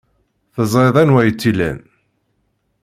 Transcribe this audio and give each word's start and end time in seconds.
Teẓriḍ 0.53 0.95
anwa 1.01 1.19
ay 1.21 1.31
tt-ilan. 1.31 1.79